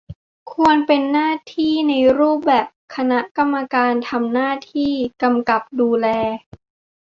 [0.51, 6.07] ควรเป็นหน้าที่ในรูปแบบคณะกรรมการ ทำหน้าที่กำกับดูแล